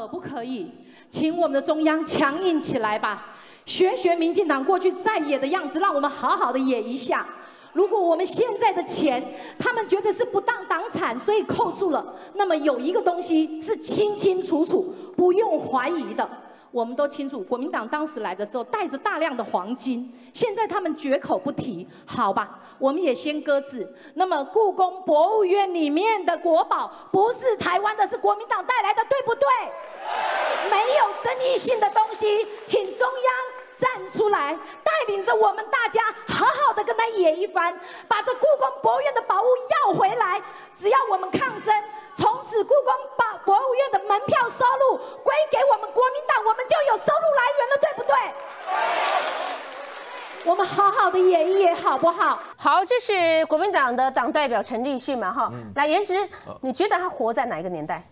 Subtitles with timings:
[0.00, 0.66] 可不可以，
[1.10, 3.34] 请我们的中央强硬起来吧，
[3.66, 7.26] 学学民进党过去在野的样子，让我们好好的野一下。
[7.74, 9.22] 如果我们现在的钱，
[9.58, 16.26] 他们觉得是不当党产，所以扣住了，那么有一个东西是清清楚楚、不用怀疑的。
[16.70, 22.60] 我们都清楚，国民党当时来的时候带着大量的黄金，现在他们绝口不提，好吧？
[22.78, 23.92] 我们也先搁置。
[24.14, 29.46] 那么故宫博物院里面的国宝不是台湾的，是国民党带来的，对不对？
[30.70, 33.32] 没有争议性的东西，请中央
[33.74, 34.52] 站出来，
[34.84, 39.46] 带领着我们大家好好的跟他演一番，把这故宫博物院的宝物
[39.88, 40.40] 要回来。
[40.74, 41.74] 只要我们抗争。
[42.50, 48.12] 从此，故宫博博物院的门票收入归给我们国民党，我们就有收入来源了，对不对？
[50.50, 52.40] 我们好好的演一演，好不好？
[52.56, 56.28] 好，这是国民党的党代表陈立迅嘛，哈，来，颜值，
[56.60, 58.02] 你觉得他活在哪一个年代？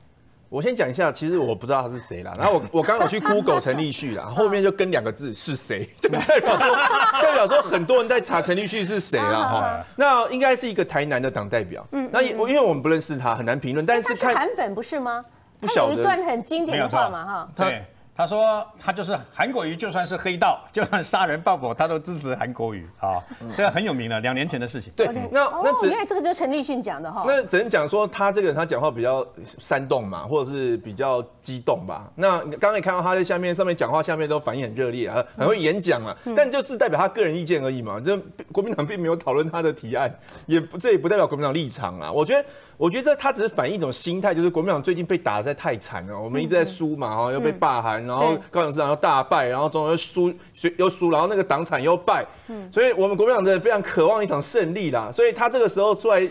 [0.49, 2.33] 我先讲一下，其实我不知道他是谁啦。
[2.39, 6.77] 然后我我刚刚有去 Google 陈立旭啦， 后面就跟两个字是谁，就代表说
[7.23, 9.85] 代表说很多人在查陈立旭是谁啦哈。
[9.97, 11.87] 那应该是一个台南的党代表。
[11.93, 13.85] 嗯，那也因为我们不认识他，很难评论。
[13.85, 15.25] 但是看韩粉不是吗？
[15.61, 17.49] 不晓得有一段很经典的话嘛哈。
[17.57, 17.85] 对。
[18.19, 23.23] 他说：“他就是韩国瑜，就算是黑道， 就算杀人放火，他都支持韩国瑜啊，
[23.57, 27.23] 这个很有名了，两年前的事情。”对，那那只因为这个就是陈立迅讲的哈。
[27.25, 29.25] 那只能讲说他这个人他讲话比较
[29.61, 32.11] 煽动嘛，或者是比较激动吧。
[32.17, 36.17] 那刚刚也看到他在下面上面讲话，下面都反应很热烈啊，很会演讲啊。
[36.37, 38.19] 但就是代表他个人意见而已嘛，这
[38.51, 40.13] 国民党并没有讨论他的提案，
[40.47, 42.11] 也不这也不代表国民党立场啊。
[42.11, 42.45] 我觉得。
[42.79, 50.33] 我觉得他只是反映一种心态，就是国民党最近被打的在太惨了，我们一直在输嘛，哈，又被罢韩，然后高雄市长又大败，然后中央又输，
[50.79, 56.27] 又输，然后那个党产又败，嗯，所以我们国民党真的非常渴望一场胜利啦，所以他这个时候出来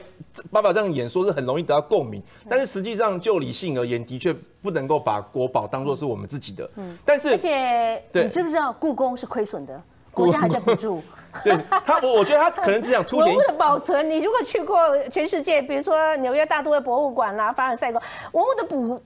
[0.52, 11.02] 爸爸这样演说是很容易得到共鸣，但是实际上就理性而言，的确不能够把国宝当做是我们自己的，嗯，但是而且你知不知道故宫是亏损的，国家还在补助。
[11.44, 11.56] 对。
[11.86, 14.10] 他，我我觉得他可能只想凸显 文物的保存。
[14.10, 14.78] 你如果去过
[15.10, 18.02] 全世界，比如说纽约大都会博物馆啦、凡尔赛宫，
[18.32, 19.00] 文物的补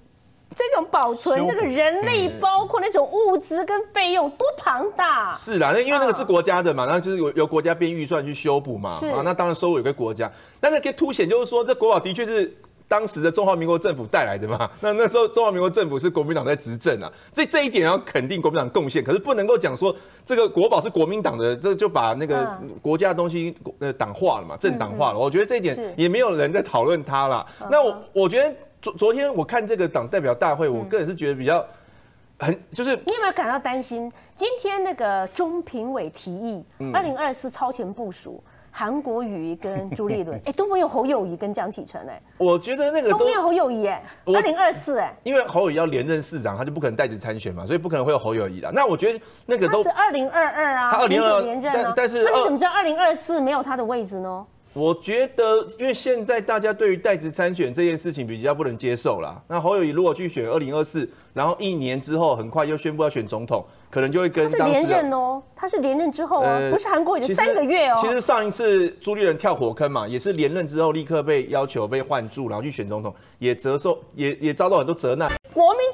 [0.56, 5.34] 这种保存，这个人力包括那种物资跟费用多庞大。
[5.34, 12.54] 是啦，那因为那个是国家的嘛，那就是由由国家编预算去修补嘛，啊，那当然收入有个国家，但是可以凸显就是说，这国宝的确是。
[12.92, 19.96] 当时的中华民国政府带来的嘛， 那那时候中华民国政府是国民党在执政啊，这这一点要肯定国民党贡献，可是不能够讲说
[20.26, 22.46] 这个国宝是国民党的，这就把那个
[22.82, 25.18] 国家的东西呃党化了嘛，政党化了。
[25.18, 27.48] 我觉得这一点也没有人在讨论它了。
[27.70, 31.66] 那我我觉得昨昨天我看这个党代表大会，我个人是觉得比较
[32.40, 34.12] 很就是，你有没有感到担心？
[34.36, 38.44] 今天那个中评委提议二零二四超前部署。
[38.74, 48.72] 韩国瑜跟朱立伦， 哎，都没有侯友谊跟江启臣，哎，我觉得那个都没有侯友谊，哎，二零二四，哎，因为侯友谊要连任市长，他就不可能代职参选嘛，所以不可能会有侯友谊的。
[48.72, 54.46] 那我觉得那个都是二零二二啊，他二零二连任啊，但是那你怎么知道二零二四没有他的位置呢？
[54.74, 59.42] 我觉得，因为现在大家对于代职参选这件事情比较不能接受啦。
[59.48, 63.66] 那侯友谊如果去选二零二四，然后一年之后很快又宣布要选总统。
[63.90, 67.94] 可能就会跟当时连任哦，他是连任之后啊，不是韩国已经三个月哦。
[67.98, 75.30] 其实上一次朱立伦跳火坑嘛，也是连任之后立刻被要求被换住，然后去选总统，也折受也也遭到很多责难。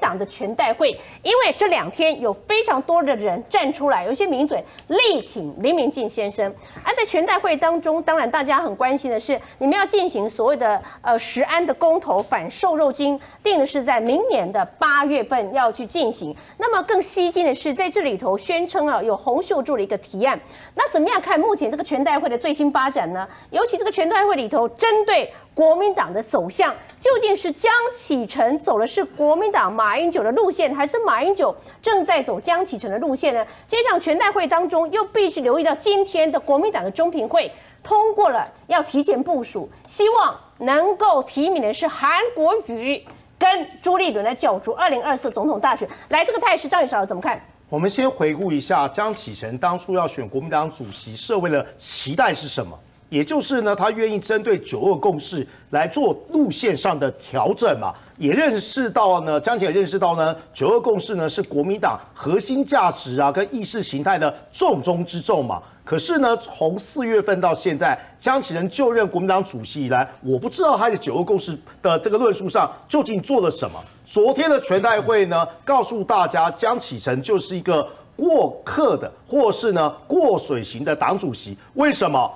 [0.07, 0.89] 党的全代会，
[1.21, 6.53] 因为这两天有非常多的人站出来，有一些名嘴力挺林明进先生。
[6.83, 16.35] 而在全代会当中，当然大家很关心的是，你们要进行所谓的呃十安的公投反瘦肉精，定的是在明年的八月份要去进行。
[16.57, 17.67] 那么更吸睛的是。
[17.77, 20.39] 在这里头宣称啊，有洪秀柱的一个提案，
[20.73, 23.27] 那怎么样看目前这个全代会的最新发展呢？
[23.51, 33.43] 尤其这个全代会里头，针对国民党的走向，究竟是江启臣走的是国民党马英九的路线，还是马英九正在走江启臣的路线呢？
[33.67, 37.51] 这场全代会当中，又必须留意到今天的国民党的中评会
[37.81, 43.03] 通过了要提前部署，希望能够提名的是韩国瑜
[43.39, 45.89] 跟朱立伦来角逐二零二四总统大选。
[46.09, 47.41] 来，这个态势，张宇韶怎么看？
[47.67, 52.77] 我们先回顾一下江启臣当初要选国民党主席，设为了期待是什么？
[53.09, 65.61] 也就是呢，他愿意针对九二共识来做路线上的调整嘛，也认识到呢，江启臣认识到呢，九二共识呢是国民党核心价值啊跟意识形态的重中之重嘛。
[65.85, 73.79] 可是呢，从四月份到现在，江启臣就任国民党主席以来，我不知道他在九二共识的这个论述上究竟做了什么。
[74.05, 77.87] 昨天的全代会呢，告诉大家江启臣就是一个
[78.17, 81.57] 过客的，或是呢过水型的党主席。
[81.75, 82.29] 为什么？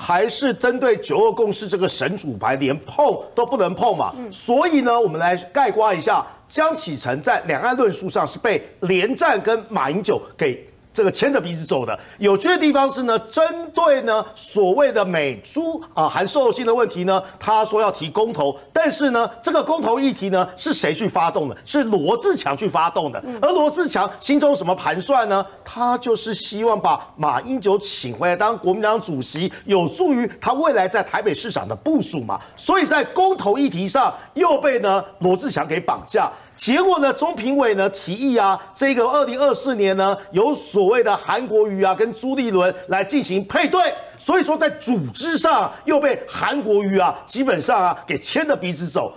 [0.00, 4.14] 还是针对九二共识这个神主牌，连碰都不能碰嘛。
[4.30, 10.64] 所以呢，我们来概括一下江启臣在两岸论述上是被连战跟马英九给。
[10.98, 21.56] 这个牵着鼻子走的，有趣的地方是呢，针对呢所谓的美猪啊含瘦肉性的问题呢，他说要提公投，但是呢，这个公投议题呢是谁去发动的？
[21.64, 23.22] 是罗志强去发动的。
[23.40, 25.46] 而罗志强心中什么盘算呢？
[25.64, 32.40] 他就是希望把马英九请回来当国民党主席，有助于他未来在台北市场的部署嘛。
[32.56, 36.28] 所以在公投议题上又被呢罗志强给绑架。
[36.58, 49.14] 结果呢，中评委呢提议啊，这个二零二四年呢，有所谓的韩国瑜啊跟朱立伦来进行配对，所以说在组织上又被韩国瑜啊基本上啊给牵着鼻子走。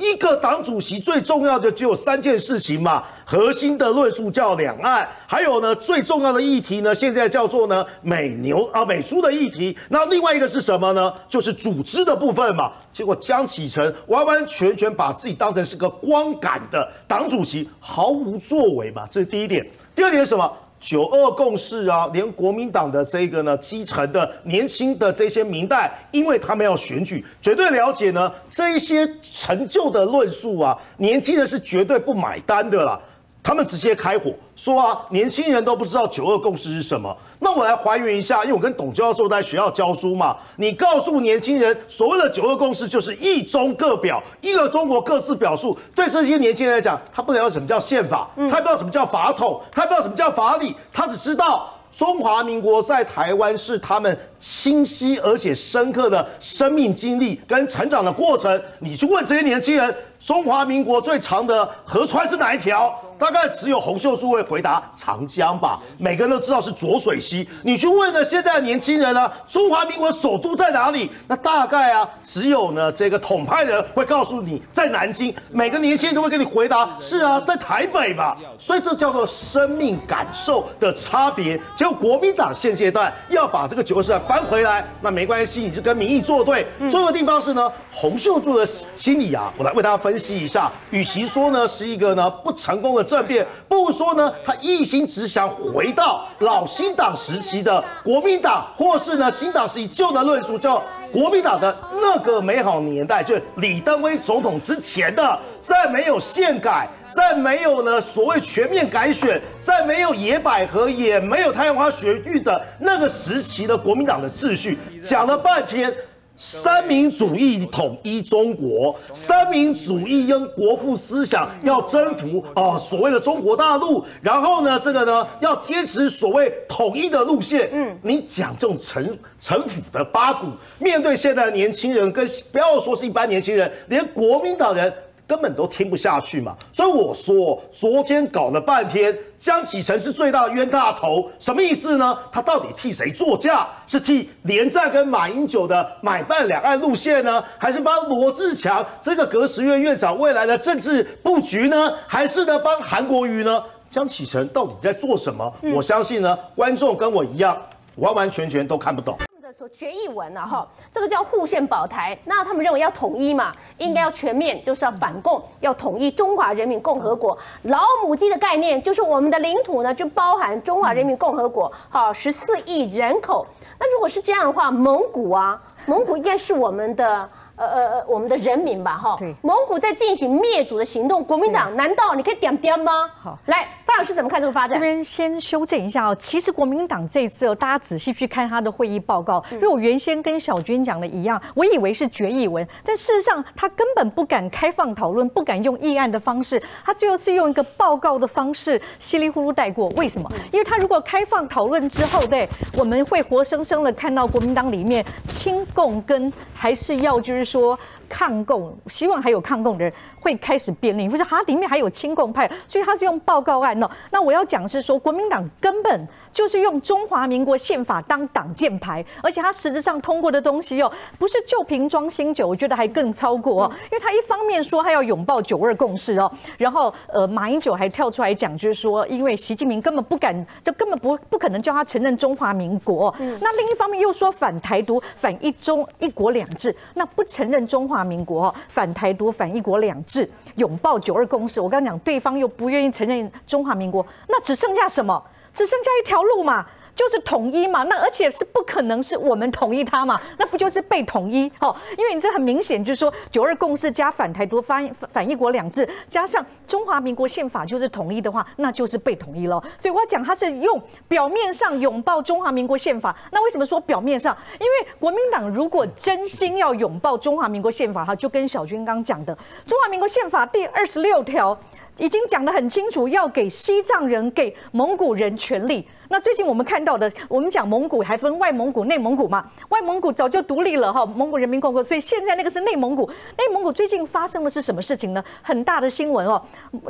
[0.00, 9.76] 一个党主席最重要的只有三件事情嘛，核心的论述叫两岸，还有呢最重要的议题呢，现在叫做呢美牛啊美猪的议题。
[9.90, 11.12] 那另外一个是什么呢？
[11.28, 12.72] 就是组织的部分嘛。
[12.94, 19.06] 结果江启臣完完全全把自己当成是个光杆的党主席，毫无作为嘛。
[19.10, 19.64] 这是第一点。
[19.94, 20.50] 第二点是什么？
[20.80, 32.98] 九二共识啊，连国民党的这个呢基层的年轻的这些民代，因为他们要选举，绝对了解呢这一些陈旧的论述啊，年轻人是绝对不买单的啦。
[33.42, 37.16] 他们直接开火说啊，年轻人都不知道九二共识是什么。
[37.38, 40.36] 那我来还原一下，因为我跟董教授在学校教书嘛。
[40.56, 45.76] 你告诉年轻人，所谓的九二共识就是一中各表，一个中国各自表述。
[45.94, 58.62] 对这些年轻人来讲，他不了解什么叫宪法，他不知道什么叫法统，他不知道什么叫法理，他只知道中华民国在台湾是他们清晰而且深刻的生命经历跟成长的过程。
[58.80, 59.92] 你去问这些年轻人。
[60.20, 62.94] 中华民国最长的河川是哪一条？
[63.18, 65.78] 大概只有洪秀柱会回答长江吧。
[65.98, 67.46] 每个人都知道是浊水溪。
[67.62, 71.10] 你去问呢，现在的年轻人呢，中华民国首都在哪里？
[71.26, 75.34] 那大概啊，只有呢这个统派人会告诉你在南京。
[75.50, 78.36] 每个年轻人都会跟你回答是啊，在台北吧。
[78.58, 81.58] 所以这叫做生命感受的差别。
[81.74, 86.66] 结果国民党现阶段要把这个九二四搬回来，那没关系，你是跟民意作对。
[86.90, 90.09] 这个地方是呢，洪秀柱的心理啊，我来为大家分。
[90.10, 115.94] 分析一下，与其说呢是一个呢不成功的政变，不如说呢他一心只想回到老新党时期的国民党，或是呢新党时期旧的论述，叫国民党的那个美好年代，就李登辉总统之前的，在没有宪改，在没有呢所谓全面改选，在没有野百合，也没有太阳花学运的那个时期的国民党的秩序，讲了半天。
[116.42, 127.68] 三民主义统一中国，三民主义跟国父思想要征服啊所谓的中国大陆，然后呢，这个呢要坚持所谓统一的路线。
[127.74, 130.46] 嗯，你讲这种城城府的八股，
[130.78, 134.90] 面对现在的年轻人，跟不要说是一般年轻人，连国民党人。
[135.30, 142.18] 根本都听不下去嘛，所以我说昨天搞了半天，江启臣是最大的冤大头，什么意思呢？
[142.32, 143.64] 他到底替谁作嫁？
[143.86, 151.92] 是替连战跟马英九的买办两岸路线呢，还是帮罗志强这个革实院院长未来的政治布局呢？
[152.08, 153.62] 还是呢帮韩国瑜呢？
[153.88, 155.54] 江启臣到底在做什么？
[155.72, 157.56] 我相信呢，观众跟我一样，
[157.98, 159.16] 完完全全都看不懂。
[159.58, 167.36] 说决议文啊，哈，这个叫护宪保台，那他们认为要统一嘛，应该要全面，就是要反共，要统一中华人民共和国。
[167.62, 173.44] 老母鸡的概念就是我们的领土呢，就包含中华人民共和国，好，十四亿人口。
[173.78, 177.28] 那如果是这样的话，蒙古啊，蒙古应该是我们的。
[177.56, 183.10] 呃呃呃，我们的人民吧，哈，蒙古在进行灭族的行动，国民党难道你可以点点吗？
[183.22, 184.78] 好，来，范老师怎么看这个发展？
[184.78, 199.88] 这边先修正一下哦，其实国民党这次哦，大家仔细去看他的会议报告，因为我原先跟小军讲的一样，我以为是决议文，但事实上他根本不敢开放讨论，不敢用议案的方式，他最后是用一个报告的方式稀里糊涂带过。
[199.96, 200.30] 为什么？
[200.52, 207.40] 因为他如果开放讨论之后，对，我们会活生生的看到国民党里面亲共跟还是要就是。
[207.50, 207.76] 说
[208.10, 213.88] 抗共，希望还有抗共的人会开始辩论，或者它里面还有亲共派，所以他是用报告案哦。
[214.10, 223.72] 那我要讲是说，国民党根本就是用中华民国宪法当挡箭牌，而且他实质上通过的东西哦，不是旧瓶装新酒，我觉得还更超过哦。
[223.84, 233.14] 因为他一方面说他要拥抱九二共识哦，然后呃，马英九还跳出来讲，就是说，因为习近平根本不敢，就根本不不可能叫他承认中华民国。
[233.40, 241.60] 那另一方面又说反台独、反一中、一国两制，那不承认中华民国，反台独、反一国两制，拥抱九二共识。
[241.60, 245.22] 我刚刚讲，对方又不愿意承认中华民国，那只剩下什么？
[245.52, 246.66] 只剩下一条路嘛。
[247.00, 251.50] 就是统一嘛，那而且是不可能是我们统一它嘛， 那不就是被统一？
[251.58, 259.58] 哦，因为你这很明显就是说九二共识加反台独反反一国两制，加上中华民国宪法就是统一的话，那就是被统一了。
[259.78, 260.78] 所以我要讲，他是用
[261.08, 264.36] 表面上拥抱中华民国宪法，那为什么说表面上？
[264.60, 271.58] 因为国民党如果真心要拥抱中华民国宪法，哈，就跟小军刚讲的，中华民国宪法第二十六条。
[272.00, 275.86] 已经讲得很清楚，要给西藏人、给蒙古人权利。
[276.08, 279.46] 那最近我们看到的，我们讲蒙古还分外蒙古、内蒙古嘛？
[279.68, 283.06] 外蒙古早就独立了哈，蒙古人民共和国，所以现在那个是内蒙古。
[283.36, 285.22] 内蒙古最近发生的是什么事情呢？
[285.42, 286.42] 很大的新闻哦，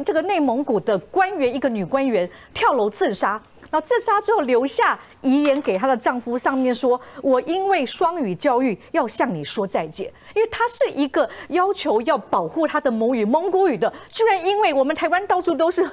[0.04, 3.40] 这个内蒙古的官员，一个女官员跳楼自杀。
[3.72, 15.88] 那自杀之后留下遗言给她的丈夫，上面说：“我因为双语教育要向你说再见。”因为她是一个要求要保护她的母语蒙古语的，居然因为我们台湾到处都是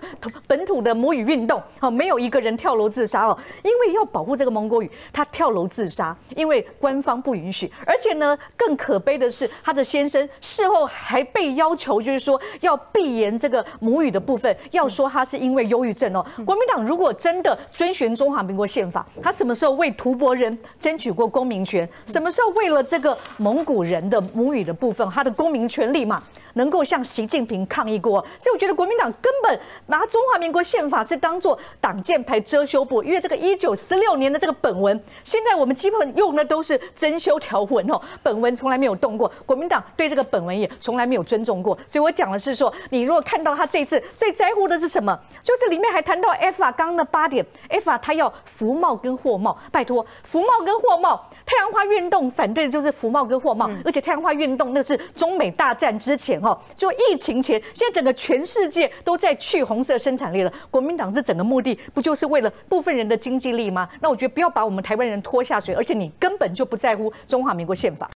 [0.45, 3.37] 本土的母语运动，好，没有一个人跳楼自杀哦。
[3.63, 7.71] 因为要保护这个蒙古语，她跳楼自杀，因为官方不允许。
[7.85, 16.23] 而且呢，更可悲的是，她的先生事后还被要求，就是说要闭言这个母语的部分，要说她是因为忧郁症哦。
[16.45, 21.87] 国民党如果真的遵循中华民国宪法，他什么时候为吐蕃人争取过公民权？
[22.05, 26.21] 什么时候为了这个蒙古人的母语的部分，他的公民权利嘛？
[26.57, 56.37] 能够向习近平抗议过，所以我觉得国民党根本拿中华民国宪法是当做挡箭牌遮羞布，因为这个一九四六年的这个本文，现在我们基本用的都是增修条文哦，本文从来没有动过，国民党对这个本文也从来没有尊重过，所以我讲的是说，你如果看到他这次最在乎的是什么，就是里面还谈到 F 啊，刚刚的八点，F 啊，他要服贸跟货贸，拜托，服贸跟货贸，太阳花运动反对的就是服贸跟货贸，而且太阳花运动那是中美大战之前。
[56.75, 60.53] 就疫情前，现在整个全世界都在去红色生产力了。
[60.69, 63.87] 国民党这整个目的不就是为了部分人的经济力吗？
[64.01, 68.09] 那我觉得不要把我们台湾人拖下水，而且你根本就不在乎中华民国宪法。